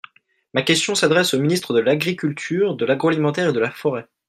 [0.55, 4.07] Ma question s’adresse au ministre de l’agriculture, de l’agroalimentaire et de la forêt.